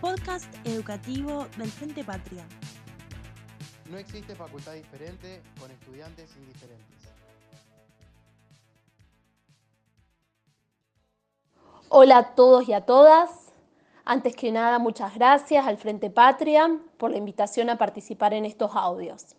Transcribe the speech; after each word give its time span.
Podcast 0.00 0.54
educativo 0.64 1.46
del 1.56 1.70
Frente 1.70 2.04
Patria. 2.04 2.44
No 3.90 3.98
existe 3.98 4.34
facultad 4.34 4.74
diferente 4.74 5.42
con 5.58 5.70
estudiantes 5.70 6.34
indiferentes. 6.36 6.96
Hola 11.88 12.18
a 12.18 12.34
todos 12.34 12.68
y 12.68 12.72
a 12.72 12.82
todas. 12.82 13.52
Antes 14.04 14.36
que 14.36 14.52
nada, 14.52 14.78
muchas 14.78 15.14
gracias 15.14 15.66
al 15.66 15.78
Frente 15.78 16.10
Patria 16.10 16.78
por 16.98 17.10
la 17.10 17.16
invitación 17.16 17.70
a 17.70 17.78
participar 17.78 18.34
en 18.34 18.44
estos 18.44 18.72
audios. 18.74 19.36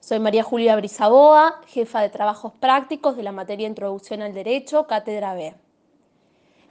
Soy 0.00 0.18
María 0.18 0.42
Julia 0.42 0.76
Brisaboa, 0.76 1.60
jefa 1.66 2.00
de 2.00 2.08
trabajos 2.08 2.54
prácticos 2.58 3.16
de 3.16 3.22
la 3.22 3.32
materia 3.32 3.68
Introducción 3.68 4.22
al 4.22 4.32
Derecho, 4.32 4.86
Cátedra 4.86 5.34
B. 5.34 5.54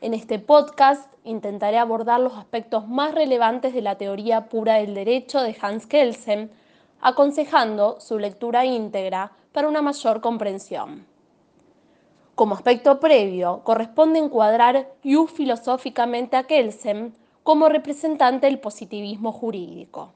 En 0.01 0.15
este 0.15 0.39
podcast 0.39 1.13
intentaré 1.23 1.77
abordar 1.77 2.19
los 2.19 2.33
aspectos 2.33 2.87
más 2.87 3.13
relevantes 3.13 3.75
de 3.75 3.83
la 3.83 3.99
teoría 3.99 4.49
pura 4.49 4.75
del 4.75 4.95
derecho 4.95 5.41
de 5.41 5.55
Hans 5.61 5.85
Kelsen, 5.85 6.49
aconsejando 7.01 7.99
su 7.99 8.17
lectura 8.17 8.65
íntegra 8.65 9.31
para 9.51 9.67
una 9.67 9.83
mayor 9.83 10.21
comprensión. 10.21 11.05
Como 12.33 12.55
aspecto 12.55 12.99
previo, 12.99 13.61
corresponde 13.63 14.17
encuadrar 14.17 14.89
Yu 15.03 15.27
filosóficamente 15.27 16.35
a 16.35 16.45
Kelsen 16.45 17.15
como 17.43 17.69
representante 17.69 18.47
del 18.47 18.59
positivismo 18.59 19.31
jurídico, 19.31 20.13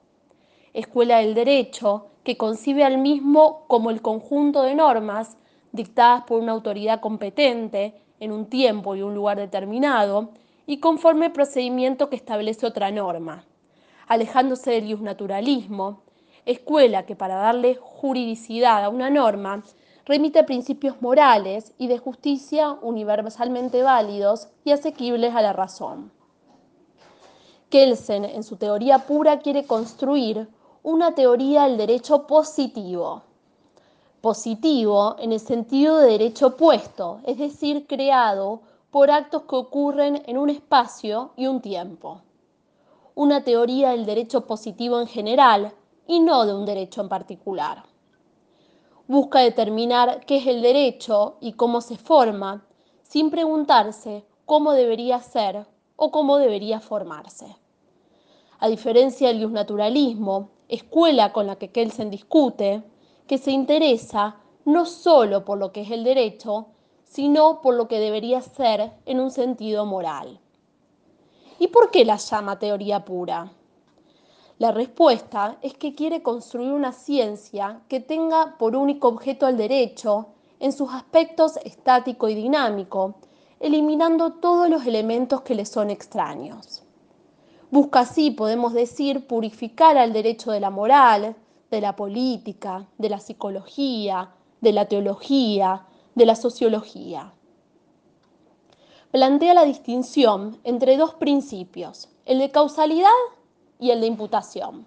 escuela 0.74 1.20
del 1.20 1.36
derecho 1.36 2.08
que 2.24 2.38
concibe 2.38 2.84
al 2.84 2.98
mismo 2.98 3.66
como 3.68 3.90
el 3.92 4.02
conjunto 4.02 4.64
de 4.64 4.76
normas 4.76 5.38
dictadas 5.72 6.24
por 6.24 6.42
una 6.42 6.52
autoridad 6.52 7.00
competente 7.00 8.02
en 8.20 8.32
un 8.32 8.46
tiempo 8.46 8.96
y 8.96 9.02
un 9.02 9.14
lugar 9.14 9.38
determinado 9.38 10.30
y 10.66 10.78
conforme 10.78 11.30
procedimiento 11.30 12.10
que 12.10 12.16
establece 12.16 12.66
otra 12.66 12.92
norma, 12.92 13.44
alejándose 14.08 14.72
del 14.72 15.04
naturalismo, 15.04 16.04
escuela 16.46 17.06
que 17.06 17.16
para 17.16 17.36
darle 17.36 17.76
juridicidad 17.76 18.84
a 18.84 18.90
una 18.90 19.10
norma 19.10 19.64
remite 20.06 20.44
principios 20.44 21.02
morales 21.02 21.74
y 21.78 21.88
de 21.88 21.98
justicia 21.98 22.72
universalmente 22.82 23.84
válidos 23.84 24.50
y 24.64 24.72
asequibles 24.72 25.34
a 25.36 25.42
la 25.42 25.54
razón. 25.54 26.12
Kelsen, 27.70 28.26
en 28.26 28.44
su 28.44 28.58
teoría 28.58 29.00
pura, 29.00 29.40
quiere 29.40 29.66
construir 29.66 30.48
una 30.84 31.16
teoría 31.16 31.64
del 31.64 31.78
derecho 31.78 32.28
positivo, 32.28 33.22
positivo 34.20 35.16
en 35.18 35.32
el 35.32 35.40
sentido 35.40 35.98
de 35.98 36.12
derecho 36.12 36.48
opuesto, 36.48 37.22
es 37.26 37.38
decir, 37.38 37.88
creado 37.88 38.60
por 38.92 39.10
actos 39.10 39.44
que 39.44 39.56
ocurren 39.56 40.22
en 40.26 40.38
un 40.38 40.50
espacio 40.50 41.32
y 41.38 41.48
un 41.48 41.62
tiempo. 41.62 42.22
Una 43.16 43.46
teoría 43.46 43.92
del 43.92 44.06
derecho 44.06 44.46
positivo 44.46 45.00
en 45.00 45.08
general 45.08 45.74
y 46.06 46.20
no 46.20 46.46
de 46.46 46.54
un 46.54 46.66
derecho 46.66 47.00
en 47.00 47.08
particular. 47.08 47.86
Busca 49.08 49.40
determinar 49.40 50.26
qué 50.26 50.38
es 50.38 50.48
el 50.48 50.62
derecho 50.62 51.38
y 51.40 51.54
cómo 51.54 51.80
se 51.80 51.96
forma, 51.96 52.66
sin 53.04 53.32
preguntarse 53.32 54.26
cómo 54.46 54.74
debería 54.74 55.22
ser 55.22 55.66
o 55.96 56.12
cómo 56.12 56.40
debería 56.40 56.82
formarse. 56.82 57.56
A 58.60 58.68
diferencia 58.68 59.30
del 59.30 59.52
naturalismo, 59.52 60.50
escuela 60.76 61.32
con 61.32 61.48
la 61.48 61.58
que 61.58 61.72
Kelsen 61.72 62.10
discute, 62.10 62.84
que 63.28 63.38
se 63.38 63.52
interesa 63.52 64.38
no 64.66 64.86
solo 64.86 65.46
por 65.46 65.58
lo 65.58 65.72
que 65.72 65.82
es 65.82 65.92
el 65.92 66.04
derecho, 66.04 66.68
sino 67.04 67.62
por 67.62 67.76
lo 67.76 67.88
que 67.88 68.00
debería 68.00 68.42
ser 68.42 68.92
en 69.06 69.20
un 69.20 69.32
sentido 69.32 69.86
moral. 69.86 70.40
¿Y 71.60 71.68
por 71.68 71.92
qué 71.92 72.06
la 72.06 72.18
llama 72.18 72.58
teoría 72.58 73.06
pura? 73.06 73.52
La 74.58 74.72
respuesta 74.72 75.58
es 75.62 75.74
que 75.74 75.96
quiere 75.96 76.22
construir 76.22 76.72
una 76.72 76.92
ciencia 76.92 77.82
que 77.88 78.00
tenga 78.00 78.58
por 78.58 78.76
único 78.76 79.08
objeto 79.08 79.48
el 79.48 79.58
derecho 79.58 80.28
en 80.60 80.72
sus 80.72 80.92
aspectos 80.94 81.58
estático 81.64 82.30
y 82.30 82.36
dinámico, 82.36 83.16
eliminando 83.60 84.34
todos 84.34 84.70
los 84.70 84.86
elementos 84.86 85.42
que 85.42 85.56
le 85.56 85.66
son 85.66 85.90
extraños. 85.90 86.83
Busca 87.74 88.02
así, 88.02 88.30
podemos 88.30 88.74
decir, 88.74 89.26
purificar 89.26 89.98
al 89.98 90.14
derecho 90.14 90.52
de 90.52 90.60
la 90.60 90.70
moral, 90.70 91.36
de 91.72 91.82
la 91.82 91.96
política, 91.96 92.86
de 93.00 93.10
la 93.10 93.20
psicología, 93.20 94.30
de 94.62 94.74
la 94.74 94.86
teología, 94.86 95.88
de 96.14 96.26
la 96.28 96.36
sociología. 96.36 97.34
Plantea 99.10 99.56
la 99.56 99.66
distinción 99.66 100.60
entre 100.64 100.98
dos 100.98 101.16
principios, 101.16 102.10
el 102.26 102.38
de 102.38 102.52
causalidad 102.52 103.10
y 103.80 103.90
el 103.90 104.02
de 104.02 104.06
imputación. 104.06 104.86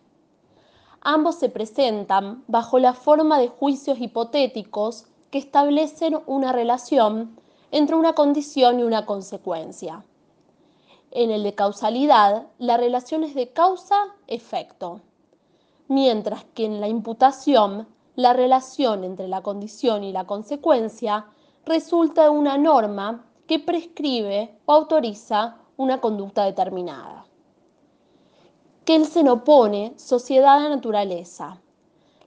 Ambos 1.00 1.40
se 1.40 1.48
presentan 1.48 2.44
bajo 2.46 2.78
la 2.78 2.94
forma 2.94 3.40
de 3.40 3.48
juicios 3.48 3.98
hipotéticos 4.00 5.06
que 5.32 5.38
establecen 5.38 6.20
una 6.26 6.52
relación 6.52 7.36
entre 7.72 7.96
una 7.96 8.12
condición 8.12 8.78
y 8.78 8.84
una 8.84 9.06
consecuencia. 9.06 10.04
En 11.18 11.30
el 11.30 11.44
de 11.44 11.54
causalidad, 11.54 12.48
la 12.58 12.76
relación 12.76 13.24
es 13.24 13.34
de 13.34 13.48
causa-efecto 13.48 15.00
mientras 15.88 16.44
que 16.44 16.66
en 16.66 16.78
la 16.78 16.88
imputación 16.88 17.88
la 18.16 18.34
relación 18.34 19.02
entre 19.02 19.26
la 19.26 19.42
condición 19.42 20.04
y 20.04 20.12
la 20.12 20.26
consecuencia 20.26 21.24
resulta 21.64 22.24
de 22.24 22.28
una 22.28 22.58
norma 22.58 23.24
que 23.46 23.58
prescribe 23.58 24.58
o 24.66 24.74
autoriza 24.74 25.56
una 25.78 26.02
conducta 26.02 26.44
determinada. 26.44 27.24
Kelsen 28.84 29.28
opone 29.28 29.94
sociedad 29.96 30.66
a 30.66 30.68
naturaleza. 30.68 31.62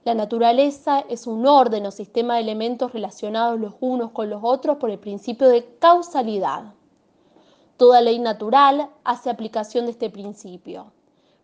La 0.04 0.14
naturaleza 0.14 1.04
es 1.08 1.28
un 1.28 1.46
orden 1.46 1.86
o 1.86 1.92
sistema 1.92 2.34
de 2.34 2.40
elementos 2.40 2.92
relacionados 2.92 3.60
los 3.60 3.74
unos 3.78 4.10
con 4.10 4.30
los 4.30 4.40
otros 4.42 4.78
por 4.78 4.90
el 4.90 4.98
principio 4.98 5.48
de 5.48 5.76
causalidad. 5.78 6.74
Toda 7.80 8.02
ley 8.02 8.18
natural 8.18 8.90
hace 9.04 9.30
aplicación 9.30 9.86
de 9.86 9.92
este 9.92 10.10
principio. 10.10 10.92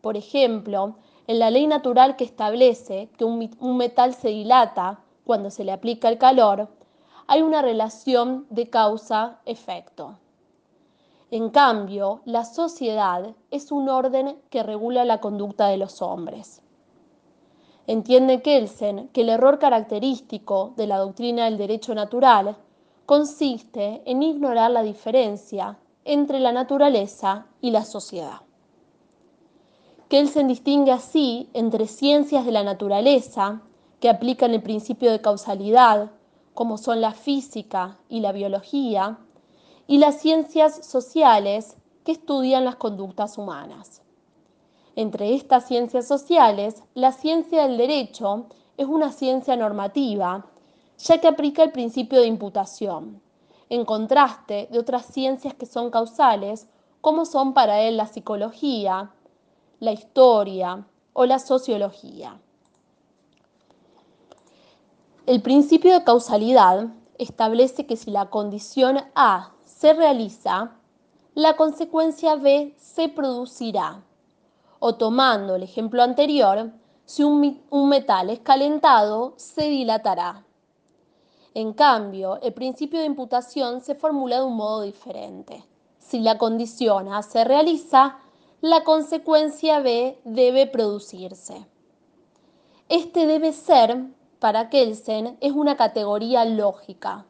Por 0.03 0.19
ejemplo, 0.19 0.97
en 1.27 1.39
la 1.39 1.51
ley 1.51 1.67
natural 1.67 2.15
que 2.17 2.25
establece 2.25 3.09
que 3.17 3.25
un, 3.25 3.79
metal 3.79 4.13
se 4.13 4.29
dilata 4.29 5.01
cuando 5.25 5.51
se 5.51 5.65
le 5.65 5.73
aplica 5.73 6.11
el 6.11 6.19
calor, 6.19 6.69
hay 7.27 7.41
una 7.41 7.63
relación 7.63 8.47
de 8.51 8.69
causa-efecto. 8.69 10.19
En 11.31 11.49
cambio, 11.49 12.21
la 12.27 12.45
sociedad 12.45 13.35
es 13.51 13.73
un 13.73 13.89
orden 13.89 14.39
que 14.51 14.63
regula 14.63 15.07
la 15.07 15.23
conducta 15.23 15.69
de 15.69 15.79
los 15.79 16.03
hombres. 16.03 16.61
Entiende 17.87 18.43
Kelsen 18.43 19.09
que 19.09 19.23
el 19.23 19.31
error 19.31 19.59
característico 19.59 20.75
de 20.77 20.87
la 20.87 20.99
doctrina 20.99 21.47
del 21.47 21.57
derecho 21.57 21.95
natural 21.95 22.59
consiste 23.07 24.03
en 24.05 24.23
ignorar 24.23 24.71
la 24.71 24.83
diferencia 24.83 25.79
entre 26.07 26.39
la 26.39 26.53
naturaleza 26.53 27.47
y 27.61 27.73
la 27.73 27.85
sociedad. 27.85 28.41
Kelsen 30.09 30.47
distingue 30.47 30.93
así 30.93 31.51
entre 31.53 31.89
ciencias 31.89 32.47
de 32.47 32.53
la 32.53 32.63
naturaleza, 32.63 33.61
que 33.99 34.09
aplican 34.09 34.55
el 34.55 34.63
principio 34.63 35.11
de 35.11 35.21
causalidad, 35.21 36.13
como 36.55 36.79
son 36.79 37.01
la 37.01 37.13
física 37.13 37.99
y 38.09 38.21
la 38.21 38.31
biología, 38.31 39.19
y 39.89 39.99
las 39.99 40.21
ciencias 40.21 40.87
sociales, 40.87 41.77
que 42.05 42.13
estudian 42.13 42.65
las 42.65 42.77
conductas 42.77 43.37
humanas. 43.37 44.01
Entre 44.95 45.35
estas 45.35 45.67
ciencias 45.67 46.07
sociales, 46.07 46.85
la 46.95 47.11
ciencia 47.11 47.63
del 47.67 47.77
derecho 47.77 48.47
es 48.77 48.87
una 48.87 49.11
ciencia 49.11 49.57
normativa, 49.57 50.47
ya 50.99 51.19
que 51.19 51.27
aplica 51.27 51.65
el 51.65 51.73
principio 51.73 52.21
de 52.21 52.29
imputación, 52.29 53.21
en 53.69 53.85
contraste 53.85 54.69
de 54.71 54.79
otras 54.79 55.07
ciencias 55.07 55.55
que 55.55 55.67
son 55.67 55.91
causales, 55.91 56.69
como 57.01 57.25
son 57.25 57.55
para 57.55 57.81
él 57.81 57.97
la 57.97 58.07
psicología, 58.07 59.11
la 59.81 59.93
historia 59.93 60.87
o 61.13 61.27
la 61.27 61.39
sociología. 61.39 62.39
El 65.27 65.43
principio 65.43 65.93
de 65.93 66.05
causalidad 66.05 66.87
establece 67.19 67.87
que 67.87 67.97
si 67.97 68.11
la 68.11 68.31
condición 68.31 69.01
A 69.15 69.53
se 69.65 69.93
realiza, 69.93 70.73
la 71.35 71.57
consecuencia 71.57 72.37
B 72.37 72.75
se 72.79 73.09
producirá. 73.09 74.03
O 74.79 74.95
tomando 74.95 75.57
el 75.57 75.65
ejemplo 75.65 76.03
anterior, 76.03 76.71
si 77.05 77.23
un, 77.23 77.89
metal 77.89 78.31
es 78.31 78.41
calentado, 78.41 79.35
se 79.37 79.69
dilatará. 79.69 80.46
En 81.57 81.73
cambio, 81.73 82.39
el 82.43 82.53
principio 82.53 83.01
de 83.01 83.07
imputación 83.07 83.81
se 83.81 83.95
formula 83.95 84.37
de 84.37 84.45
un 84.45 84.57
modo 84.57 84.83
diferente. 84.83 85.65
Si 85.99 86.21
la 86.21 86.37
condición 86.37 87.11
A 87.11 87.23
se 87.23 87.45
realiza, 87.45 88.19
la 88.61 88.85
consecuencia 88.85 89.81
B 89.81 90.21
debe 90.25 90.67
producirse. 90.67 91.67
Este 92.91 93.27
debe 93.27 93.55
ser, 93.55 94.05
para 94.39 94.69
Kelsen, 94.69 95.39
es 95.41 95.53
una 95.53 95.79
categoría 95.79 96.45
lógica, 96.45 97.25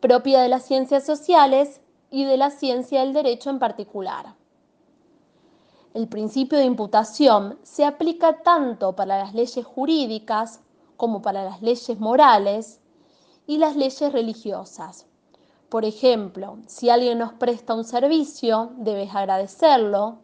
propia 0.00 0.40
de 0.40 0.48
las 0.48 0.64
ciencias 0.64 1.04
sociales 1.04 1.82
y 2.10 2.24
de 2.24 2.38
la 2.38 2.48
ciencia 2.48 3.00
del 3.00 3.12
derecho 3.12 3.50
en 3.50 3.58
particular. 3.58 4.34
El 5.92 6.08
principio 6.08 6.56
de 6.56 6.64
imputación 6.64 7.58
se 7.64 7.84
aplica 7.84 8.42
tanto 8.42 8.96
para 8.96 9.18
las 9.18 9.34
leyes 9.34 9.66
jurídicas 9.66 10.62
como 10.96 11.20
para 11.20 11.44
las 11.44 11.60
leyes 11.60 12.00
morales 12.00 12.78
y 13.46 13.58
las 13.58 13.76
leyes 13.76 14.12
religiosas. 14.12 15.06
Por 15.68 15.84
ejemplo, 15.84 16.58
si 16.66 16.90
alguien 16.90 17.18
nos 17.18 17.32
presta 17.32 17.74
un 17.74 17.84
servicio, 17.84 18.72
debes 18.76 19.14
agradecerlo. 19.14 20.18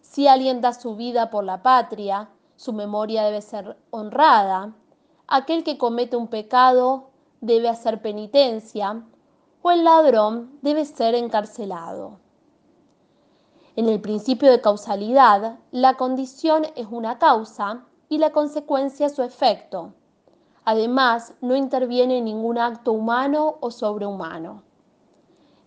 Si 0.00 0.28
alguien 0.28 0.60
da 0.60 0.74
su 0.74 0.96
vida 0.96 1.30
por 1.30 1.44
la 1.44 1.62
patria, 1.62 2.28
su 2.56 2.72
memoria 2.72 3.24
debe 3.24 3.40
ser 3.40 3.76
honrada. 3.90 4.74
Aquel 5.26 5.64
que 5.64 5.78
comete 5.78 6.16
un 6.16 6.28
pecado 6.28 7.10
debe 7.40 7.68
hacer 7.68 8.02
penitencia 8.02 9.02
o 9.62 9.70
el 9.70 9.84
ladrón 9.84 10.58
debe 10.60 10.84
ser 10.84 11.14
encarcelado. 11.14 12.18
En 13.76 13.88
el 13.88 14.00
principio 14.00 14.50
de 14.50 14.60
causalidad, 14.60 15.58
la 15.72 15.96
condición 15.96 16.66
es 16.76 16.86
una 16.90 17.18
causa 17.18 17.84
y 18.08 18.18
la 18.18 18.30
consecuencia 18.30 19.08
su 19.08 19.22
efecto. 19.22 19.94
Además, 20.64 21.34
no 21.40 21.54
interviene 21.56 22.20
ningún 22.20 22.58
acto 22.58 22.92
humano 22.92 23.56
o 23.60 23.70
sobrehumano. 23.70 24.62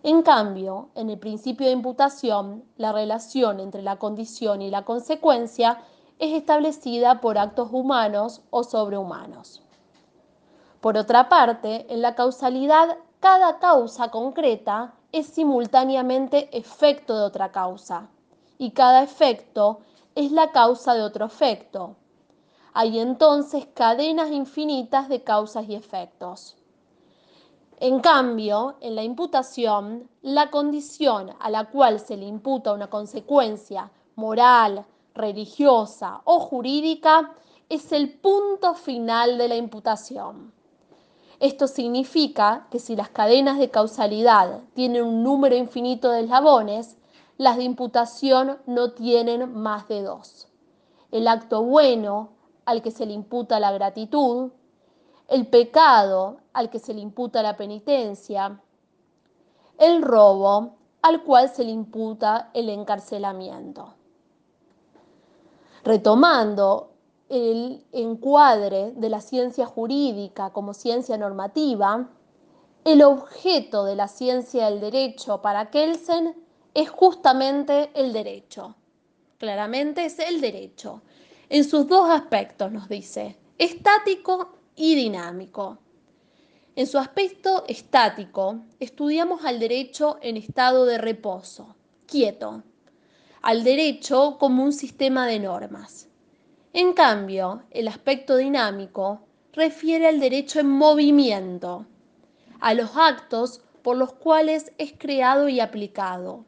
En 0.02 0.22
cambio, 0.22 0.88
en 0.94 1.10
el 1.10 1.18
principio 1.18 1.66
de 1.66 1.72
imputación, 1.72 2.64
la 2.76 2.92
relación 2.92 3.60
entre 3.60 3.82
la 3.82 3.96
condición 3.96 4.62
y 4.62 4.70
la 4.70 4.84
consecuencia 4.84 5.78
es 6.18 6.34
establecida 6.34 7.20
por 7.20 7.38
actos 7.38 7.68
humanos 7.72 8.42
o 8.50 8.64
sobrehumanos. 8.64 9.62
Por 10.80 10.96
otra 10.96 11.28
parte, 11.28 11.92
en 11.92 12.02
la 12.02 12.14
causalidad, 12.14 12.98
cada 13.20 13.58
causa 13.58 14.10
concreta 14.10 14.94
es 15.10 15.26
simultáneamente 15.26 16.56
efecto 16.56 17.16
de 17.16 17.24
otra 17.24 17.50
causa 17.50 18.08
y 18.58 18.70
cada 18.70 19.02
efecto 19.02 19.80
es 20.14 20.30
la 20.32 20.52
causa 20.52 20.94
de 20.94 21.02
otro 21.02 21.26
efecto. 21.26 21.96
Hay 22.80 23.00
entonces 23.00 23.66
cadenas 23.74 24.30
infinitas 24.30 25.08
de 25.08 25.24
causas 25.24 25.68
y 25.68 25.74
efectos. 25.74 26.56
En 27.80 27.98
cambio, 27.98 28.76
en 28.80 28.94
la 28.94 29.02
imputación, 29.02 30.08
la 30.22 30.52
condición 30.52 31.32
a 31.40 31.50
la 31.50 31.70
cual 31.70 31.98
se 31.98 32.16
le 32.16 32.26
imputa 32.26 32.72
una 32.72 32.86
consecuencia 32.88 33.90
moral, 34.14 34.86
religiosa 35.12 36.20
o 36.22 36.38
jurídica 36.38 37.34
es 37.68 37.90
el 37.90 38.12
punto 38.12 38.74
final 38.74 39.38
de 39.38 39.48
la 39.48 39.56
imputación. 39.56 40.52
Esto 41.40 41.66
significa 41.66 42.68
que 42.70 42.78
si 42.78 42.94
las 42.94 43.08
cadenas 43.08 43.58
de 43.58 43.72
causalidad 43.72 44.60
tienen 44.74 45.02
un 45.02 45.24
número 45.24 45.56
infinito 45.56 46.12
de 46.12 46.20
eslabones, 46.20 46.96
las 47.38 47.56
de 47.56 47.64
imputación 47.64 48.58
no 48.66 48.92
tienen 48.92 49.52
más 49.52 49.88
de 49.88 50.02
dos. 50.02 50.46
El 51.10 51.26
acto 51.26 51.64
bueno 51.64 52.37
al 52.68 52.82
que 52.82 52.90
se 52.90 53.06
le 53.06 53.14
imputa 53.14 53.58
la 53.58 53.72
gratitud, 53.72 54.50
el 55.26 55.46
pecado 55.46 56.40
al 56.52 56.68
que 56.68 56.78
se 56.78 56.92
le 56.92 57.00
imputa 57.00 57.42
la 57.42 57.56
penitencia, 57.56 58.60
el 59.78 60.02
robo 60.02 60.76
al 61.00 61.22
cual 61.22 61.48
se 61.48 61.64
le 61.64 61.70
imputa 61.70 62.50
el 62.52 62.68
encarcelamiento. 62.68 63.94
Retomando 65.82 66.90
el 67.30 67.86
encuadre 67.90 68.92
de 68.92 69.08
la 69.08 69.22
ciencia 69.22 69.64
jurídica 69.64 70.50
como 70.50 70.74
ciencia 70.74 71.16
normativa, 71.16 72.10
el 72.84 73.02
objeto 73.02 73.84
de 73.84 73.96
la 73.96 74.08
ciencia 74.08 74.66
del 74.66 74.80
derecho 74.80 75.40
para 75.40 75.70
Kelsen 75.70 76.36
es 76.74 76.90
justamente 76.90 77.90
el 77.94 78.12
derecho. 78.12 78.74
Claramente 79.38 80.04
es 80.04 80.18
el 80.18 80.42
derecho. 80.42 81.00
En 81.50 81.64
sus 81.64 81.86
dos 81.86 82.10
aspectos 82.10 82.70
nos 82.70 82.90
dice, 82.90 83.38
estático 83.56 84.58
y 84.76 84.94
dinámico. 84.94 85.78
En 86.76 86.86
su 86.86 86.98
aspecto 86.98 87.64
estático, 87.66 88.60
estudiamos 88.80 89.46
al 89.46 89.58
derecho 89.58 90.18
en 90.20 90.36
estado 90.36 90.84
de 90.84 90.98
reposo, 90.98 91.74
quieto, 92.06 92.64
al 93.40 93.64
derecho 93.64 94.36
como 94.38 94.62
un 94.62 94.74
sistema 94.74 95.26
de 95.26 95.38
normas. 95.38 96.08
En 96.74 96.92
cambio, 96.92 97.62
el 97.70 97.88
aspecto 97.88 98.36
dinámico 98.36 99.22
refiere 99.54 100.06
al 100.06 100.20
derecho 100.20 100.60
en 100.60 100.68
movimiento, 100.68 101.86
a 102.60 102.74
los 102.74 102.90
actos 102.94 103.62
por 103.80 103.96
los 103.96 104.12
cuales 104.12 104.72
es 104.76 104.92
creado 104.98 105.48
y 105.48 105.60
aplicado, 105.60 106.44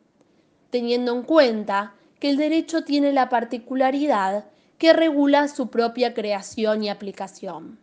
teniendo 0.69 1.15
en 1.15 1.23
cuenta 1.23 1.95
que 2.19 2.29
el 2.29 2.37
derecho 2.37 2.85
tiene 2.85 3.15
la 3.15 3.31
particularidad 3.31 4.45
que 4.81 4.95
regula 4.95 5.47
su 5.49 5.69
propia 5.69 6.15
creación 6.15 6.83
y 6.83 6.89
aplicación. 6.89 7.79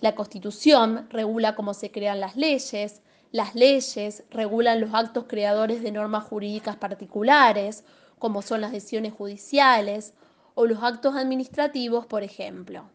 La 0.00 0.14
Constitución 0.14 1.08
regula 1.10 1.56
cómo 1.56 1.74
se 1.74 1.90
crean 1.90 2.20
las 2.20 2.36
leyes, 2.36 3.02
las 3.32 3.56
leyes 3.56 4.22
regulan 4.30 4.80
los 4.80 4.94
actos 4.94 5.24
creadores 5.26 5.82
de 5.82 5.90
normas 5.90 6.22
jurídicas 6.22 6.76
particulares, 6.76 7.82
como 8.20 8.40
son 8.40 8.60
las 8.60 8.70
decisiones 8.70 9.14
judiciales 9.14 10.14
o 10.54 10.66
los 10.66 10.80
actos 10.80 11.16
administrativos, 11.16 12.06
por 12.06 12.22
ejemplo. 12.22 12.88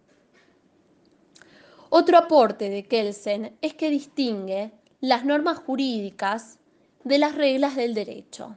Otro 1.90 2.18
aporte 2.18 2.70
de 2.70 2.86
Kelsen 2.86 3.58
es 3.62 3.74
que 3.74 3.90
distingue 3.90 4.72
las 5.02 5.26
normas 5.26 5.58
jurídicas 5.58 6.60
de 7.04 7.18
las 7.18 7.36
reglas 7.36 7.76
del 7.76 7.94
derecho. 7.94 8.56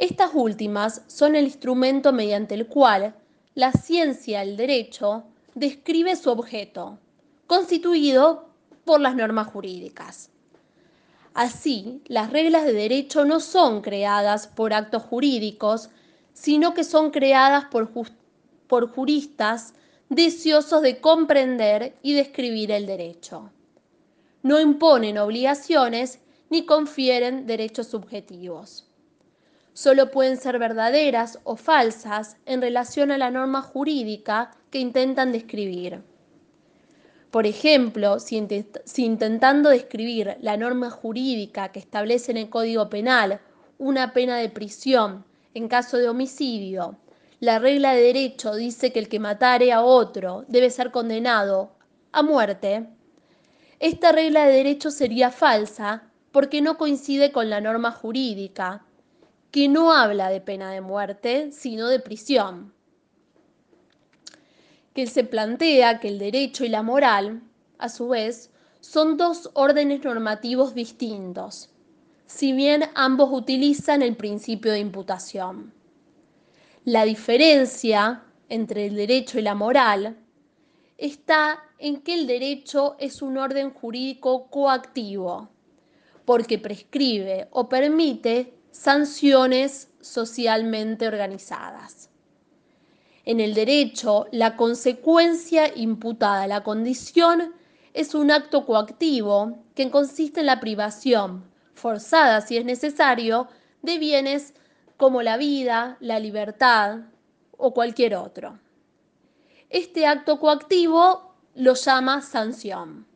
Estas 0.00 0.30
últimas 0.32 1.02
son 1.08 1.36
el 1.36 1.44
instrumento 1.44 2.10
mediante 2.14 2.54
el 2.54 2.66
cual 2.66 3.14
la 3.54 3.70
ciencia 3.70 4.40
del 4.40 4.56
derecho 4.56 5.24
describe 5.54 6.16
su 6.16 6.30
objeto, 6.30 6.98
constituido 7.46 8.48
por 8.86 8.98
las 9.02 9.14
normas 9.14 9.48
jurídicas. 9.48 10.30
Así, 11.34 12.00
las 12.06 12.32
reglas 12.32 12.64
de 12.64 12.72
derecho 12.72 13.26
no 13.26 13.40
son 13.40 13.82
creadas 13.82 14.46
por 14.46 14.72
actos 14.72 15.02
jurídicos, 15.02 15.90
sino 16.32 16.72
que 16.72 16.84
son 16.84 17.10
creadas 17.10 17.66
por, 17.66 17.90
por 18.68 18.88
juristas 18.88 19.74
deseosos 20.08 20.80
de 20.80 20.98
comprender 21.02 21.94
y 22.00 22.14
describir 22.14 22.70
el 22.70 22.86
derecho. 22.86 23.50
No 24.42 24.58
imponen 24.60 25.18
obligaciones 25.18 26.20
ni 26.48 26.64
confieren 26.64 27.46
derechos 27.46 27.88
subjetivos. 27.88 28.89
Solo 29.80 30.10
pueden 30.10 30.36
ser 30.36 30.58
verdaderas 30.58 31.38
o 31.42 31.56
falsas 31.56 32.36
en 32.44 32.60
relación 32.60 33.10
a 33.10 33.16
la 33.16 33.30
norma 33.30 33.62
jurídica 33.62 34.50
que 34.70 34.78
intentan 34.78 35.32
describir. 35.32 36.02
Por 37.30 37.46
ejemplo, 37.46 38.18
si, 38.20 38.36
intentando 38.36 39.70
describir 39.70 40.36
la 40.42 40.58
norma 40.58 40.90
jurídica 40.90 41.72
que 41.72 41.78
establece 41.78 42.30
en 42.30 42.36
el 42.36 42.50
Código 42.50 42.90
Penal 42.90 43.40
una 43.78 44.12
pena 44.12 44.36
de 44.36 44.50
prisión 44.50 45.24
en 45.54 45.66
caso 45.66 45.96
de 45.96 46.10
homicidio, 46.10 46.98
la 47.38 47.58
regla 47.58 47.94
de 47.94 48.02
derecho 48.02 48.56
dice 48.56 48.92
que 48.92 48.98
el 48.98 49.08
que 49.08 49.18
matare 49.18 49.72
a 49.72 49.80
otro 49.80 50.44
debe 50.46 50.68
ser 50.68 50.90
condenado 50.90 51.70
a 52.12 52.22
muerte, 52.22 52.86
esta 53.78 54.12
regla 54.12 54.44
de 54.44 54.52
derecho 54.52 54.90
sería 54.90 55.30
falsa 55.30 56.02
porque 56.32 56.60
no 56.60 56.76
coincide 56.76 57.32
con 57.32 57.48
la 57.48 57.62
norma 57.62 57.92
jurídica, 57.92 58.84
que 59.50 59.68
no 59.68 59.92
habla 59.92 60.30
de 60.30 60.40
pena 60.40 60.70
de 60.72 60.80
muerte, 60.80 61.52
sino 61.52 61.88
de 61.88 62.00
prisión 62.00 62.72
que 64.94 65.06
se 65.06 65.24
plantea 65.24 66.00
que 66.00 66.08
el 66.08 66.18
derecho 66.18 66.64
y 66.64 66.68
la 66.68 66.82
moral, 66.82 67.42
a 67.78 67.88
su 67.88 68.08
vez, 68.08 68.50
son 68.80 69.16
dos 69.16 69.50
órdenes 69.54 70.04
normativos 70.04 70.74
distintos, 70.74 71.70
si 72.26 72.52
bien 72.52 72.84
ambos 72.94 73.30
utilizan 73.32 74.02
el 74.02 74.16
principio 74.16 74.72
de 74.72 74.80
imputación. 74.80 75.72
La 76.84 77.04
diferencia 77.04 78.24
entre 78.48 78.86
el 78.86 78.96
derecho 78.96 79.38
y 79.38 79.42
la 79.42 79.54
moral 79.54 80.16
está 80.96 81.62
en 81.78 82.00
que 82.00 82.14
el 82.14 82.26
derecho 82.26 82.96
es 82.98 83.22
un 83.22 83.38
orden 83.38 83.70
jurídico 83.70 84.48
coactivo, 84.48 85.50
porque 86.24 86.58
prescribe 86.58 87.48
o 87.52 87.68
permite 87.68 88.54
sanciones 88.70 89.88
socialmente 90.00 91.06
organizadas. 91.06 92.08
En 93.24 93.40
el 93.40 93.54
derecho, 93.54 94.26
la 94.32 94.56
consecuencia 94.56 95.76
imputada 95.76 96.42
a 96.42 96.46
la 96.48 96.62
condición 96.62 97.54
es 97.92 98.14
un 98.14 98.30
acto 98.30 98.64
coactivo 98.64 99.58
que 99.74 99.90
consiste 99.90 100.40
en 100.40 100.46
la 100.46 100.60
privación, 100.60 101.44
forzada 101.74 102.40
si 102.40 102.56
es 102.56 102.64
necesario, 102.64 103.48
de 103.82 103.98
bienes 103.98 104.54
como 104.96 105.22
la 105.22 105.36
vida, 105.36 105.96
la 106.00 106.18
libertad 106.18 107.00
o 107.56 107.72
cualquier 107.72 108.16
otro. 108.16 108.58
Este 109.68 110.06
acto 110.06 110.40
coactivo 110.40 111.34
lo 111.54 111.74
llama 111.74 112.22
sanción. 112.22 113.06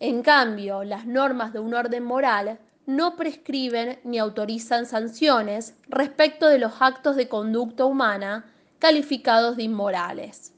En 0.00 0.22
cambio, 0.22 0.84
las 0.84 1.06
normas 1.06 1.52
de 1.52 1.60
un 1.60 1.74
orden 1.74 2.04
moral 2.04 2.58
no 2.86 3.16
prescriben 3.16 3.98
ni 4.04 4.18
autorizan 4.18 4.86
sanciones 4.86 5.74
respecto 5.88 6.46
de 6.46 6.58
los 6.58 6.72
actos 6.80 7.16
de 7.16 7.28
conducta 7.28 7.84
humana 7.84 8.44
calificados 8.78 9.56
de 9.56 9.62
inmorales. 9.62 10.52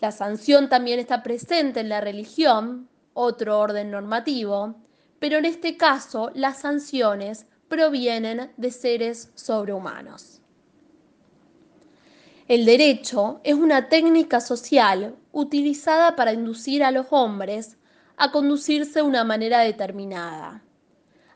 La 0.00 0.12
sanción 0.12 0.68
también 0.68 1.00
está 1.00 1.22
presente 1.22 1.80
en 1.80 1.88
la 1.88 2.00
religión, 2.00 2.88
otro 3.14 3.58
orden 3.58 3.90
normativo, 3.90 4.76
pero 5.18 5.38
en 5.38 5.44
este 5.44 5.76
caso 5.76 6.30
las 6.34 6.60
sanciones 6.60 7.46
provienen 7.68 8.52
de 8.56 8.70
seres 8.70 9.32
sobrehumanos. 9.34 10.40
El 12.46 12.64
derecho 12.64 13.40
es 13.44 13.54
una 13.54 13.88
técnica 13.88 14.40
social 14.40 15.16
utilizada 15.32 16.16
para 16.16 16.32
inducir 16.32 16.82
a 16.82 16.90
los 16.90 17.06
hombres 17.10 17.76
a 18.16 18.30
conducirse 18.30 19.00
de 19.00 19.02
una 19.02 19.24
manera 19.24 19.60
determinada, 19.60 20.62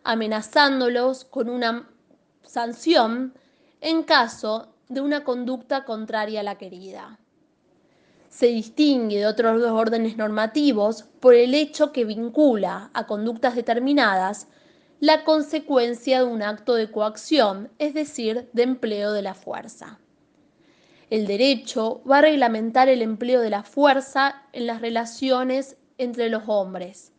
amenazándolos 0.05 1.25
con 1.25 1.49
una 1.49 1.89
sanción 2.43 3.35
en 3.81 4.03
caso 4.03 4.75
de 4.89 5.01
una 5.01 5.25
conducta 5.25 5.85
contraria 5.85 6.41
a 6.41 6.45
la 6.45 6.59
querida. 6.59 7.19
Se 8.29 8.47
distingue 8.47 9.19
de 9.19 9.27
otros 9.27 9.63
órdenes 9.63 10.17
normativos 10.17 11.05
por 11.21 11.35
el 11.35 11.55
hecho 11.55 11.93
que 11.93 12.05
vincula 12.05 12.91
a 12.95 13.07
conductas 13.07 13.55
determinadas 13.55 14.49
la 15.01 15.25
consecuencia 15.25 16.19
de 16.19 16.25
un 16.27 16.43
acto 16.43 16.75
de 16.75 16.91
coacción, 16.91 17.71
es 17.79 17.93
decir, 17.93 18.49
de 18.53 18.63
empleo 18.63 19.13
de 19.13 19.23
la 19.23 19.35
fuerza. 19.35 19.99
El 21.11 21.27
derecho 21.27 22.03
va 22.09 22.19
a 22.19 22.23
reglamentar 22.23 22.89
el 22.89 23.03
empleo 23.03 23.41
de 23.41 23.51
la 23.51 23.65
fuerza 23.65 24.43
en 24.53 24.67
las 24.67 24.81
relaciones 24.81 25.77
entre 25.99 26.29
los 26.29 26.45
hombres, 26.47 27.12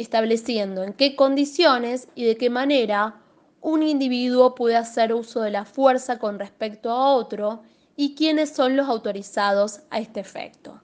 estableciendo 0.00 0.82
en 0.82 0.94
qué 0.94 1.14
condiciones 1.14 2.08
y 2.14 2.24
de 2.24 2.36
qué 2.36 2.48
manera 2.48 3.20
un 3.60 3.82
individuo 3.82 4.54
puede 4.54 4.76
hacer 4.76 5.12
uso 5.12 5.42
de 5.42 5.50
la 5.50 5.66
fuerza 5.66 6.18
con 6.18 6.38
respecto 6.38 6.90
a 6.90 7.12
otro 7.12 7.62
y 7.96 8.14
quiénes 8.14 8.50
son 8.50 8.76
los 8.76 8.88
autorizados 8.88 9.80
a 9.90 10.00
este 10.00 10.20
efecto. 10.20 10.80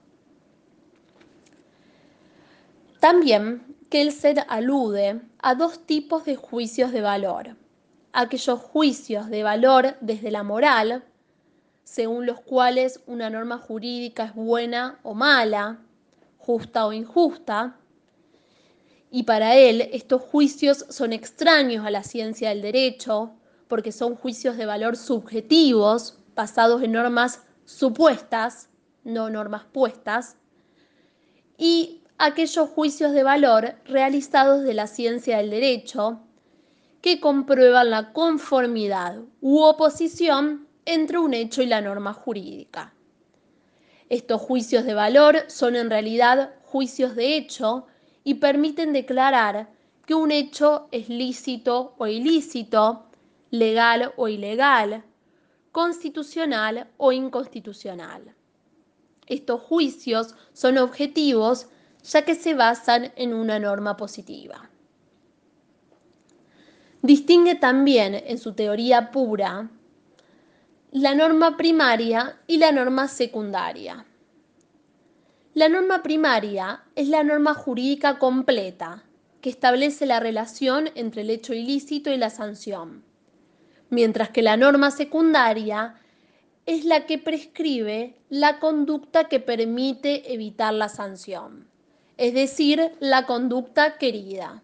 También 2.99 3.75
que 3.89 4.01
el 4.01 4.11
ser 4.11 4.45
alude 4.49 5.21
a 5.39 5.55
dos 5.55 5.85
tipos 5.87 6.25
de 6.25 6.35
juicios 6.35 6.91
de 6.91 7.01
valor. 7.01 7.55
Aquellos 8.13 8.59
juicios 8.59 9.29
de 9.29 9.43
valor 9.43 9.95
desde 10.01 10.29
la 10.29 10.43
moral, 10.43 11.03
según 11.83 12.25
los 12.25 12.39
cuales 12.41 13.01
una 13.07 13.29
norma 13.29 13.57
jurídica 13.57 14.25
es 14.25 14.35
buena 14.35 14.99
o 15.03 15.15
mala, 15.15 15.79
justa 16.37 16.85
o 16.85 16.93
injusta, 16.93 17.77
y 19.17 19.23
para 19.23 19.55
él 19.55 19.89
estos 19.93 20.21
juicios 20.21 20.85
son 20.89 21.11
extraños 21.11 21.83
a 21.83 21.89
la 21.89 22.03
ciencia 22.03 22.49
del 22.49 22.61
derecho 22.61 23.31
porque 23.67 23.91
son 23.91 24.13
juicios 24.13 24.57
de 24.57 24.67
valor 24.67 24.95
subjetivos 24.95 26.19
basados 26.35 26.83
en 26.83 26.91
normas 26.91 27.41
supuestas, 27.65 28.69
no 29.03 29.31
normas 29.31 29.63
puestas, 29.73 30.37
y 31.57 32.03
aquellos 32.19 32.69
juicios 32.69 33.11
de 33.11 33.23
valor 33.23 33.73
realizados 33.85 34.63
de 34.63 34.75
la 34.75 34.85
ciencia 34.85 35.37
del 35.37 35.49
derecho 35.49 36.19
que 37.01 37.19
comprueban 37.19 37.89
la 37.89 38.13
conformidad 38.13 39.17
u 39.41 39.63
oposición 39.63 40.67
entre 40.85 41.17
un 41.17 41.33
hecho 41.33 41.63
y 41.63 41.65
la 41.65 41.81
norma 41.81 42.13
jurídica. 42.13 42.93
Estos 44.09 44.39
juicios 44.41 44.85
de 44.85 44.93
valor 44.93 45.45
son 45.47 45.75
en 45.75 45.89
realidad 45.89 46.51
juicios 46.65 47.15
de 47.15 47.35
hecho 47.35 47.87
y 48.27 48.33
permiten 48.33 48.91
declarar 48.91 49.69
que 50.05 50.13
un 50.13 50.31
hecho 50.31 50.89
es 50.91 51.07
lícito 51.07 51.93
o 51.97 52.07
ilícito, 52.07 53.05
legal 53.51 54.11
o 54.17 54.27
ilegal, 54.27 55.05
constitucional 55.71 56.89
o 56.97 57.13
inconstitucional. 57.13 58.35
Estos 59.27 59.61
juicios 59.61 60.35
son 60.51 60.77
objetivos 60.77 61.69
ya 62.03 62.23
que 62.23 62.35
se 62.35 62.53
basan 62.53 63.13
en 63.15 63.33
una 63.33 63.59
norma 63.59 63.95
positiva. 63.95 64.69
Distingue 67.01 67.55
también 67.55 68.13
en 68.13 68.39
su 68.39 68.51
teoría 68.51 69.09
pura 69.09 69.69
la 70.91 71.15
norma 71.15 71.55
primaria 71.55 72.41
y 72.45 72.57
la 72.57 72.73
norma 72.73 73.07
secundaria. 73.07 74.05
La 75.57 75.69
norma 75.69 76.03
primaria 76.03 76.83
es 76.95 77.07
la 77.07 77.23
norma 77.23 77.55
jurídica 77.55 78.19
completa 78.19 79.03
que 79.41 79.49
establece 79.49 80.05
la 80.05 80.19
relación 80.19 80.91
entre 80.93 81.23
el 81.23 81.31
hecho 81.31 81.53
ilícito 81.53 82.11
y 82.11 82.17
la 82.17 82.29
sanción, 82.29 83.03
mientras 83.89 84.29
que 84.29 84.43
la 84.43 84.55
norma 84.55 84.91
secundaria 84.91 85.95
es 86.67 86.85
la 86.85 87.05
que 87.05 87.17
prescribe 87.17 88.15
la 88.29 88.59
conducta 88.59 89.25
que 89.29 89.39
permite 89.39 90.31
evitar 90.31 90.73
la 90.73 90.89
sanción 90.89 91.67
es 92.17 92.33
decir, 92.33 92.91
la 92.99 93.25
conducta 93.25 93.97
querida. 93.97 94.63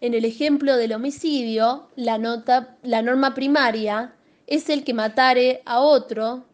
En 0.00 0.14
el 0.14 0.24
ejemplo 0.24 0.76
del 0.76 0.92
homicidio, 0.92 1.88
la, 1.96 2.18
norma 2.18 3.34
primaria 3.34 4.14
es 4.46 4.68
el 4.68 4.84
que 4.84 4.94
matare 4.94 5.62
a 5.64 5.80
otro, 5.80 6.44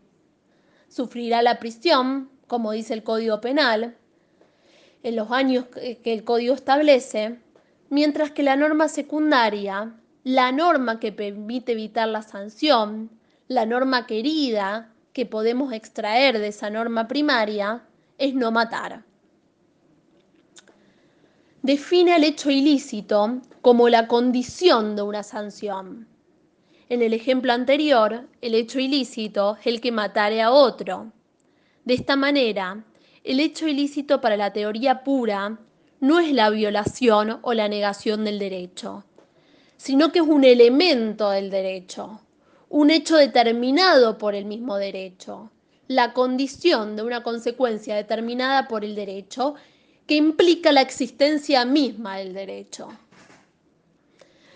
sufrirá 0.89 1.43
la 1.43 1.59
prisión, 1.59 2.30
como 2.51 2.73
dice 2.73 2.93
el 2.95 3.05
Código 3.05 3.41
Penal, 3.41 3.97
en 5.05 5.15
los 5.15 5.31
años 5.31 5.67
que 5.67 6.13
el 6.13 6.25
Código 6.25 6.53
establece, 6.53 7.39
mientras 7.91 8.33
que 8.33 8.43
la 8.43 8.57
norma 8.57 8.89
secundaria, 8.89 9.95
la 10.25 10.51
norma 10.51 10.99
que 10.99 11.13
permite 11.13 11.73
evitar 11.73 12.09
la 12.09 12.23
sanción, 12.23 13.09
la 13.47 13.65
norma 13.67 14.07
querida 14.09 14.93
que 15.13 15.27
podemos 15.27 15.73
extraer 15.73 16.41
de 16.41 16.49
esa 16.49 16.71
norma 16.71 17.07
primaria, 17.07 17.85
es 18.19 18.35
no 18.35 18.51
matar 18.51 19.05
define 21.63 22.17
el 22.17 22.25
hecho 22.25 22.51
ilícito 22.51 23.41
como 23.61 23.89
la 23.89 24.07
condición 24.09 24.97
de 24.97 25.03
una 25.03 25.23
sanción. 25.23 26.07
En 26.89 27.03
el 27.03 27.13
ejemplo 27.13 27.53
anterior, 27.53 28.27
el 28.41 28.55
hecho 28.55 28.81
ilícito 28.81 29.57
es 29.61 29.67
el 29.67 29.81
que 29.81 29.93
matare 29.93 30.43
a 30.43 30.51
otro. 30.51 31.13
De 31.85 31.95
esta 31.95 32.17
manera, 32.17 32.85
el 33.25 33.41
hecho 33.41 33.67
ilícito 33.67 34.21
para 34.21 34.37
la 34.37 34.53
teoría 34.53 35.03
pura 35.03 35.59
no 36.01 36.19
es 36.19 36.33
la 36.33 36.51
violación 36.51 37.39
o 37.43 37.53
la 37.53 37.69
negación 37.69 38.25
del 38.25 38.39
derecho, 38.39 39.05
sino 39.77 40.13
que 40.13 40.21
es 40.21 40.27
un 40.27 40.45
elemento 40.45 41.31
del 41.31 41.51
derecho, 41.51 42.21
un 42.69 42.91
hecho 42.91 43.17
determinado 43.17 44.19
por 44.19 44.35
el 44.35 44.45
mismo 44.45 44.77
derecho, 44.77 45.51
la 45.89 46.13
condición 46.13 46.97
de 46.97 47.03
una 47.03 47.23
consecuencia 47.23 47.97
determinada 47.97 48.69
por 48.69 48.85
el 48.85 48.95
derecho 48.95 49.55
que 50.07 50.17
implica 50.17 50.73
la 50.73 50.81
existencia 50.81 51.65
misma 51.65 52.19
del 52.19 52.33
derecho. 52.33 52.89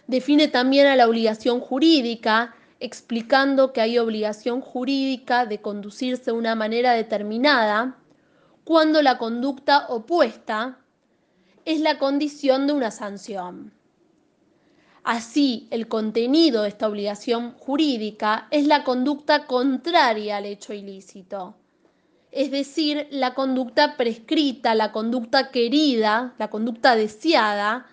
Define 0.07 0.49
también 0.49 0.87
a 0.87 0.97
la 0.97 1.09
obligación 1.09 1.61
jurídica, 1.61 2.55
explicando 2.85 3.73
que 3.73 3.81
hay 3.81 3.99
obligación 3.99 4.61
jurídica 4.61 5.47
de 5.47 5.61
conducirse 5.61 6.27
de 6.27 6.33
una 6.33 6.55
manera 6.55 6.93
determinada 6.93 7.99
cuando 8.65 9.03
la 9.03 9.19
conducta 9.19 9.87
opuesta 9.89 10.79
es 11.65 11.81
la 11.81 11.99
condición 11.99 12.67
de 12.67 12.73
una 12.73 12.91
sanción. 12.91 13.73
Así, 15.03 15.69
el 15.71 15.89
contenido 15.89 16.63
de 16.63 16.69
esta 16.69 16.89
obligación 16.89 17.53
jurídica 17.59 18.49
es 18.51 18.67
la 18.67 18.85
conducta 18.85 19.47
contraria 19.47 20.39
al 20.39 20.47
hecho 20.47 20.73
ilícito 20.73 21.57
es 22.35 22.51
decir, 22.51 23.07
la 23.13 23.33
conducta 23.33 23.97
prescrita, 23.97 24.75
la 24.75 24.91
conducta 24.91 25.53
querida, 25.53 26.35
la 26.37 26.51
conducta 26.51 26.97
deseada, 26.97 27.87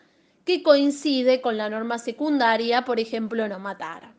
que 0.45 0.63
coincide 0.63 1.41
con 1.41 1.57
la 1.57 1.69
norma 1.69 1.99
secundaria, 1.99 2.83
por 2.83 2.99
ejemplo, 2.99 3.47
no 3.47 3.59
matar. 3.59 4.15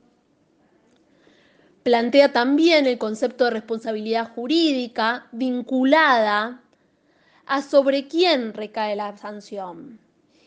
Plantea 1.82 2.32
también 2.32 2.86
el 2.86 2.96
concepto 2.96 3.44
de 3.44 3.50
responsabilidad 3.50 4.32
jurídica 4.34 5.26
vinculada 5.32 6.62
a 7.44 7.62
sobre 7.62 8.06
quién 8.06 8.54
recae 8.54 8.94
la 8.94 9.16
sanción. 9.16 9.98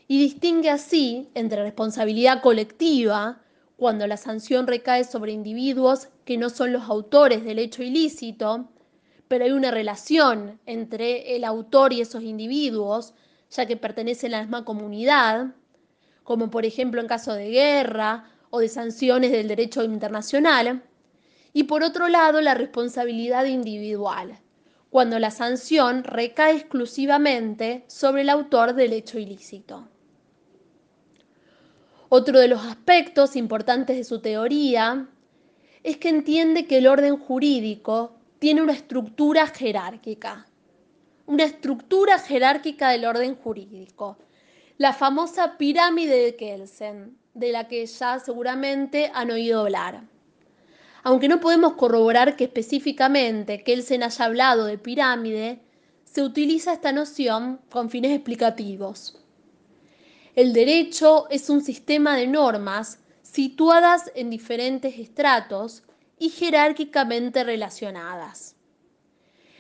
Y 0.07 0.19
distingue 0.19 0.69
así 0.69 1.29
entre 1.33 1.61
responsabilidad 1.63 2.41
colectiva, 2.41 3.41
cuando 3.75 4.07
la 4.07 4.15
sanción 4.15 4.65
recae 4.65 5.03
sobre 5.03 5.33
individuos 5.33 6.07
que 6.23 6.37
no 6.37 6.49
son 6.49 6.71
los 6.71 6.83
autores 6.83 7.43
del 7.43 7.59
hecho 7.59 7.83
ilícito, 7.83 8.69
pero 9.27 9.43
hay 9.43 9.51
una 9.51 9.71
relación 9.71 10.59
entre 10.65 11.35
el 11.35 11.43
autor 11.43 11.91
y 11.91 11.99
esos 11.99 12.23
individuos, 12.23 13.13
ya 13.51 13.65
que 13.65 13.75
pertenecen 13.75 14.33
a 14.33 14.37
la 14.37 14.43
misma 14.43 14.63
comunidad, 14.63 15.47
como 16.23 16.49
por 16.49 16.65
ejemplo 16.65 17.01
en 17.01 17.07
caso 17.07 17.33
de 17.33 17.49
guerra 17.49 18.29
o 18.51 18.59
de 18.59 18.69
sanciones 18.69 19.31
del 19.31 19.49
derecho 19.49 19.83
internacional, 19.83 20.81
y 21.55 21.63
por 21.63 21.83
otro 21.83 22.09
lado 22.09 22.41
la 22.41 22.53
responsabilidad 22.53 23.45
individual, 23.45 24.38
cuando 24.89 25.19
la 25.19 25.31
sanción 25.31 26.03
recae 26.03 26.57
exclusivamente 26.57 27.85
sobre 27.88 28.24
el 28.24 28.29
autor 28.29 28.74
del 28.74 28.91
hecho 28.91 29.19
ilícito. 29.19 29.88
Otro 32.09 32.39
de 32.39 32.50
los 32.50 32.62
aspectos 32.65 33.38
importantes 33.38 33.95
de 33.95 34.03
su 34.03 34.19
teoría 34.19 35.07
es 35.81 35.95
que 35.95 36.09
entiende 36.09 36.65
que 36.65 36.79
el 36.79 36.88
orden 36.88 37.15
jurídico 37.15 38.17
tiene 38.39 38.62
una 38.62 38.74
estructura 38.74 39.47
jerárquica, 39.47 40.47
una 41.25 41.45
estructura 41.45 42.19
jerárquica 42.19 42.89
del 42.89 43.05
orden 43.05 43.33
jurídico, 43.33 44.17
la 44.77 44.91
famosa 44.91 45.57
pirámide 45.57 46.17
de 46.17 46.35
Kelsen, 46.35 47.17
de 47.33 47.53
la 47.53 47.69
que 47.69 47.85
ya 47.85 48.19
seguramente 48.19 49.09
han 49.13 49.31
oído 49.31 49.62
hablar. 49.62 50.03
Aunque 51.05 51.27
no 51.27 51.39
podemos 51.39 51.74
corroborar 51.74 52.35
que 52.35 52.45
específicamente 52.45 53.63
Kelsen 53.63 54.01
haya 54.01 54.25
hablado 54.25 54.65
de 54.65 54.79
pirámide, 54.79 55.59
se 56.03 56.24
utiliza 56.24 56.74
esta 56.74 56.91
noción 56.91 57.62
con 57.69 57.91
fines 57.91 58.12
explicativos. 58.12 59.24
El 60.33 60.51
derecho 60.51 61.27
es 61.29 61.51
un 61.51 61.62
sistema 61.62 62.17
de 62.17 62.25
normas 62.25 62.97
situadas 63.21 64.12
en 64.15 64.31
diferentes 64.31 64.97
estratos 64.97 65.83
y 66.17 66.29
jerárquicamente 66.29 67.43
relacionadas. 67.43 68.55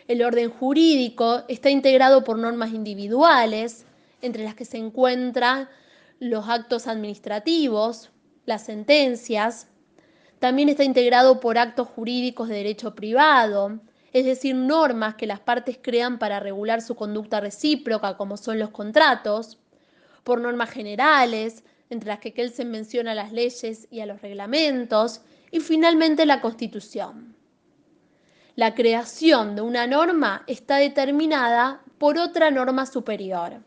El 0.07 0.23
orden 0.23 0.49
jurídico 0.49 1.43
está 1.47 1.69
integrado 1.69 2.23
por 2.23 2.39
normas 2.39 2.73
individuales, 2.73 3.85
entre 4.23 4.45
las 4.45 4.55
que 4.55 4.65
se 4.65 4.77
encuentran 4.77 5.69
los 6.19 6.49
actos 6.49 6.87
administrativos, 6.87 8.09
las 8.47 8.65
sentencias. 8.65 9.67
También 10.45 10.69
está 10.69 10.83
integrado 10.83 11.39
por 11.39 11.57
actos 11.57 11.87
jurídicos 11.87 12.49
de 12.49 12.57
derecho 12.57 12.93
privado, 12.93 13.79
es 14.13 14.25
decir, 14.25 14.53
normas 14.53 15.15
que 15.15 15.25
las 15.25 15.39
partes 15.39 15.79
crean 15.81 16.19
para 16.19 16.39
regular 16.39 16.83
su 16.83 16.93
conducta 16.93 17.39
recíproca, 17.39 18.15
como 18.15 18.37
son 18.37 18.59
los 18.59 18.69
contratos, 18.69 19.57
por 20.23 20.39
normas 20.39 20.69
generales, 20.69 21.63
entre 21.89 22.09
las 22.09 22.19
que 22.19 22.31
Kelsen 22.31 22.69
menciona 22.69 23.15
las 23.15 23.31
leyes 23.31 23.87
y 23.89 24.01
a 24.01 24.05
los 24.05 24.21
reglamentos, 24.21 25.21
y 25.49 25.61
finalmente 25.61 26.27
la 26.27 26.41
Constitución. 26.41 27.35
La 28.55 28.75
creación 28.75 29.55
de 29.55 29.63
una 29.63 29.87
norma 29.87 30.43
está 30.45 30.75
determinada 30.75 31.81
por 31.97 32.19
otra 32.19 32.51
norma 32.51 32.85
superior 32.85 33.63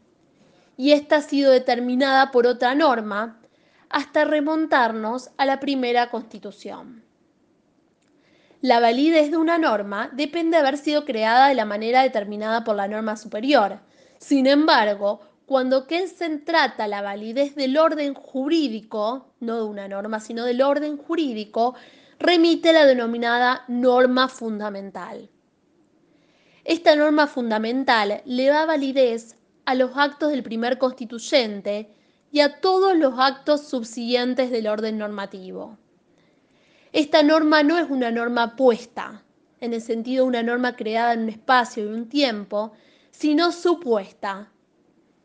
y 0.76 0.92
esta 0.92 1.16
ha 1.16 1.22
sido 1.22 1.50
determinada 1.50 2.30
por 2.30 2.46
otra 2.46 2.76
norma 2.76 3.37
hasta 3.90 4.24
remontarnos 4.24 5.30
a 5.36 5.46
la 5.46 5.60
primera 5.60 6.10
constitución. 6.10 7.04
La 8.60 8.80
validez 8.80 9.30
de 9.30 9.36
una 9.36 9.56
norma 9.56 10.10
depende 10.12 10.56
de 10.56 10.62
haber 10.62 10.78
sido 10.78 11.04
creada 11.04 11.48
de 11.48 11.54
la 11.54 11.64
manera 11.64 12.02
determinada 12.02 12.64
por 12.64 12.74
la 12.74 12.88
norma 12.88 13.16
superior. 13.16 13.78
Sin 14.18 14.48
embargo, 14.48 15.20
cuando 15.46 15.86
Kelsen 15.86 16.44
trata 16.44 16.88
la 16.88 17.00
validez 17.00 17.54
del 17.54 17.78
orden 17.78 18.14
jurídico, 18.14 19.32
no 19.40 19.56
de 19.56 19.62
una 19.62 19.88
norma, 19.88 20.20
sino 20.20 20.44
del 20.44 20.60
orden 20.60 20.96
jurídico, 20.96 21.74
remite 22.18 22.72
la 22.72 22.84
denominada 22.84 23.64
norma 23.68 24.28
fundamental. 24.28 25.30
Esta 26.64 26.96
norma 26.96 27.28
fundamental 27.28 28.22
le 28.26 28.46
da 28.46 28.66
validez 28.66 29.36
a 29.64 29.74
los 29.74 29.96
actos 29.96 30.32
del 30.32 30.42
primer 30.42 30.78
constituyente 30.78 31.94
y 32.30 32.40
a 32.40 32.60
todos 32.60 32.96
los 32.96 33.14
actos 33.18 33.66
subsiguientes 33.68 34.50
del 34.50 34.66
orden 34.66 34.98
normativo. 34.98 35.78
Esta 36.92 37.22
norma 37.22 37.62
no 37.62 37.78
es 37.78 37.88
una 37.90 38.10
norma 38.10 38.56
puesta, 38.56 39.24
en 39.60 39.74
el 39.74 39.80
sentido 39.80 40.24
de 40.24 40.28
una 40.28 40.42
norma 40.42 40.76
creada 40.76 41.12
en 41.12 41.20
un 41.20 41.28
espacio 41.28 41.84
y 41.84 41.88
un 41.88 42.08
tiempo, 42.08 42.72
sino 43.10 43.52
supuesta, 43.52 44.50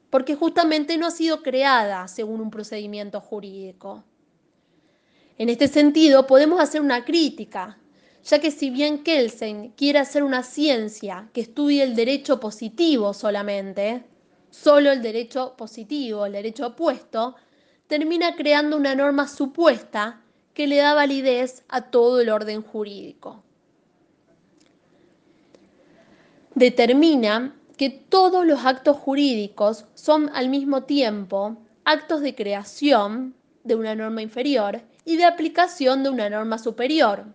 porque 0.09 0.35
justamente 0.35 0.97
no 0.97 1.07
ha 1.07 1.11
sido 1.11 1.41
creada 1.41 2.07
según 2.07 2.41
un 2.41 2.49
procedimiento 2.49 3.21
jurídico. 3.21 4.03
En 5.37 5.49
este 5.49 5.67
sentido, 5.67 6.27
podemos 6.27 6.59
hacer 6.59 6.81
una 6.81 7.05
crítica, 7.05 7.77
ya 8.23 8.39
que 8.39 8.51
si 8.51 8.69
bien 8.69 9.03
Kelsen 9.03 9.69
quiere 9.71 9.99
hacer 9.99 10.23
una 10.23 10.43
ciencia 10.43 11.29
que 11.33 11.41
estudie 11.41 11.83
el 11.83 11.95
derecho 11.95 12.39
positivo 12.39 13.13
solamente, 13.13 14.03
solo 14.53 14.91
el 14.91 15.01
derecho 15.01 15.55
positivo, 15.57 16.27
el 16.27 16.33
derecho 16.33 16.67
opuesto, 16.67 17.35
termina 17.87 18.35
creando 18.35 18.77
una 18.77 18.93
norma 18.93 19.27
supuesta 19.27 20.21
que 20.53 20.67
le 20.67 20.77
da 20.77 20.93
validez 20.93 21.63
a 21.67 21.89
todo 21.89 22.21
el 22.21 22.29
orden 22.29 22.61
jurídico. 22.61 23.43
Determina 26.53 27.55
que 27.77 27.89
todos 27.89 28.45
los 28.45 28.63
actos 28.63 28.95
jurídicos 28.97 29.85
son 29.95 30.29
al 30.35 30.49
mismo 30.49 30.83
tiempo 30.83 31.57
actos 31.83 32.21
de 32.21 32.35
creación 32.35 33.33
de 33.63 33.75
una 33.75 33.95
norma 33.95 34.21
inferior 34.21 34.81
y 35.03 35.17
de 35.17 35.25
aplicación 35.25 36.03
de 36.03 36.11
una 36.11 36.29
norma 36.29 36.59
superior 36.59 37.25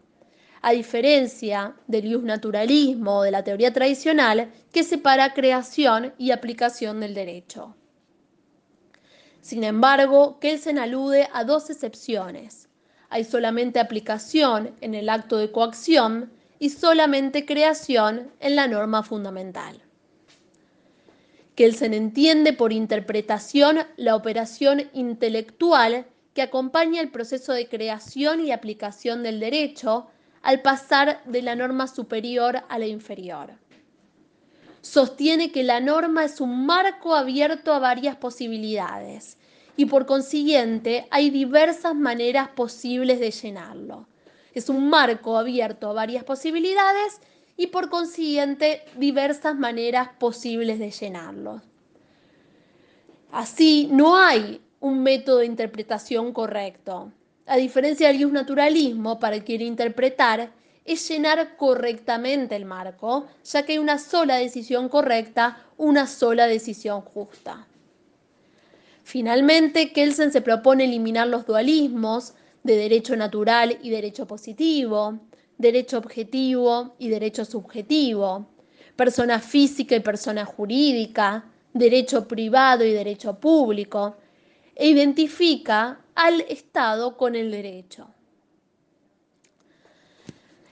a 0.62 0.73
diferencia 0.73 1.75
del 1.87 2.25
naturalismo 2.25 3.18
o 3.18 3.23
de 3.23 3.31
la 3.31 3.44
teoría 3.44 3.73
tradicional 3.73 4.53
que 4.73 4.83
separa 4.83 5.35
creación 5.35 6.12
y 6.18 6.31
aplicación 6.31 7.01
del 7.01 7.14
derecho. 7.14 7.75
Sin 9.40 9.64
embargo, 9.64 10.38
Kelsen 10.40 10.79
alude 10.79 11.29
a 11.33 11.44
dos 11.44 11.71
excepciones. 11.71 12.68
Hay 13.09 13.25
solamente 13.25 13.81
aplicación 13.81 14.75
en 14.81 14.94
el 14.94 15.09
acto 15.09 15.38
de 15.38 15.51
coacción 15.51 16.31
y 16.59 16.71
solamente 16.71 17.47
creación 17.47 18.31
en 18.40 18.57
la 18.57 18.66
norma 18.66 19.03
fundamental. 19.03 19.81
Kelsen 21.55 21.94
entiende 21.94 22.53
por 22.53 22.73
interpretación 22.73 23.79
la 23.97 24.14
operación 24.16 24.90
intelectual 24.92 26.07
que 26.35 26.42
acompaña 26.42 27.01
el 27.01 27.11
proceso 27.11 27.53
de 27.53 27.68
creación 27.68 28.40
y 28.44 28.53
aplicación 28.53 29.23
del 29.23 29.40
derecho 29.40 30.09
al 30.42 30.62
pasar 30.62 31.22
de 31.24 31.42
la 31.42 31.55
norma 31.55 31.87
superior 31.87 32.62
a 32.68 32.79
la 32.79 32.87
inferior. 32.87 33.53
Sostiene 34.81 35.51
que 35.51 35.64
la 35.64 35.81
norma 35.81 36.24
es 36.24 36.40
un 36.40 36.64
marco 36.64 37.14
abierto 37.14 37.72
a 37.72 37.79
varias 37.79 38.16
posibilidades 38.16 39.37
y 39.77 39.87
por 39.87 40.07
consiguiente 40.07 41.07
hay 41.11 41.31
diversas 41.31 41.94
maneras 41.94 42.48
posibles 42.48 43.20
de 43.20 43.31
llenarlo. 43.31 44.07
Es 44.55 44.68
un 44.68 44.88
marco 44.88 45.37
abierto 45.37 45.90
a 45.90 45.92
varias 45.92 46.24
posibilidades 46.24 47.20
y 47.57 47.68
por 47.68 47.90
consiguiente 47.90 48.83
diversas 48.96 49.57
maneras 49.57 50.11
posibles 50.18 50.79
de 50.79 50.90
llenarlo. 50.90 51.61
Así, 53.31 53.88
no 53.92 54.16
hay 54.16 54.61
un 54.81 55.03
método 55.03 55.38
de 55.38 55.46
interpretación 55.46 56.33
correcto 56.33 57.12
a 57.48 57.56
diferencia 57.56 58.08
del 58.08 58.32
naturalismo, 58.32 59.18
para 59.18 59.40
quien 59.40 59.62
interpretar, 59.62 60.50
es 60.84 61.08
llenar 61.08 61.56
correctamente 61.56 62.56
el 62.56 62.64
marco, 62.64 63.26
ya 63.44 63.64
que 63.64 63.72
hay 63.72 63.78
una 63.78 63.98
sola 63.98 64.37
decisión 64.37 64.88
correcta, 64.88 65.66
una 65.76 66.06
sola 66.06 66.46
decisión 66.46 67.02
justa. 67.02 67.66
Finalmente, 69.02 69.92
Kelsen 69.92 70.32
se 70.32 70.42
propone 70.42 70.84
eliminar 70.84 71.28
los 71.28 71.46
dualismos 71.46 72.34
de 72.62 72.76
derecho 72.76 73.16
natural 73.16 73.78
y 73.82 73.90
derecho 73.90 74.26
positivo, 74.26 75.18
derecho 75.56 75.98
objetivo 75.98 76.94
y 76.98 77.08
derecho 77.08 77.44
subjetivo, 77.44 78.46
persona 78.96 79.40
física 79.40 79.96
y 79.96 80.00
persona 80.00 80.44
jurídica, 80.44 81.44
derecho 81.72 82.26
privado 82.26 82.84
y 82.84 82.92
derecho 82.92 83.38
público, 83.38 84.16
e 84.78 84.88
identifica 84.88 86.00
al 86.14 86.40
Estado 86.42 87.16
con 87.16 87.34
el 87.34 87.50
derecho. 87.50 88.08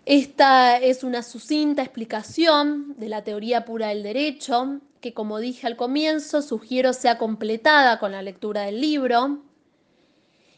Esta 0.07 0.79
es 0.79 1.03
una 1.03 1.25
sucinta 1.25 1.83
explicación 1.83 2.95
de 2.97 3.09
la 3.09 3.25
teoría 3.25 3.65
pura 3.65 3.89
del 3.89 4.05
derecho, 4.05 4.81
que 5.01 5.13
como 5.13 5.41
dije 5.41 5.67
al 5.67 5.77
comienzo, 5.77 6.41
sugiero 6.41 6.93
sea 6.93 7.19
completada 7.19 7.99
con 7.99 8.13
la 8.13 8.23
lectura 8.23 8.63
del 8.63 8.81
libro 8.81 9.43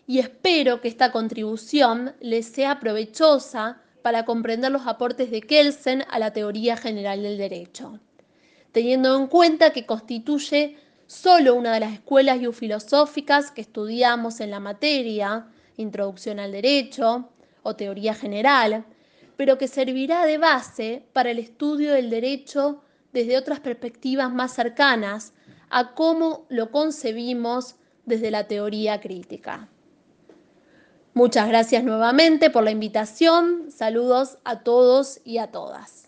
y 0.06 0.18
espero 0.18 0.82
que 0.82 0.88
esta 0.88 1.10
contribución 1.10 2.14
les 2.20 2.46
sea 2.46 2.78
provechosa 2.78 3.80
para 4.02 4.26
comprender 4.26 4.70
los 4.70 4.86
aportes 4.86 5.30
de 5.30 5.40
Kelsen 5.40 6.04
a 6.10 6.18
la 6.18 6.34
teoría 6.34 6.76
general 6.76 7.22
del 7.22 7.38
derecho, 7.38 8.00
teniendo 8.72 9.16
en 9.16 9.26
cuenta 9.26 9.72
que 9.72 9.86
constituye 9.86 10.76
solo 11.08 11.54
una 11.54 11.72
de 11.72 11.80
las 11.80 11.94
escuelas 11.94 12.38
filosóficas 12.52 13.50
que 13.50 13.62
estudiamos 13.62 14.38
en 14.40 14.52
la 14.52 14.60
materia, 14.60 15.48
Introducción 15.76 16.38
al 16.38 16.52
Derecho 16.52 17.30
o 17.62 17.74
Teoría 17.74 18.14
General, 18.14 18.84
pero 19.36 19.56
que 19.58 19.68
servirá 19.68 20.26
de 20.26 20.36
base 20.36 21.06
para 21.12 21.30
el 21.30 21.38
estudio 21.38 21.92
del 21.92 22.10
derecho 22.10 22.82
desde 23.12 23.38
otras 23.38 23.60
perspectivas 23.60 24.32
más 24.32 24.52
cercanas 24.52 25.32
a 25.70 25.94
cómo 25.94 26.46
lo 26.50 26.70
concebimos 26.70 27.76
desde 28.04 28.30
la 28.30 28.46
teoría 28.46 29.00
crítica. 29.00 29.68
Muchas 31.14 31.48
gracias 31.48 31.84
nuevamente 31.84 32.50
por 32.50 32.64
la 32.64 32.70
invitación. 32.70 33.70
Saludos 33.70 34.38
a 34.44 34.60
todos 34.60 35.20
y 35.24 35.38
a 35.38 35.50
todas. 35.50 36.07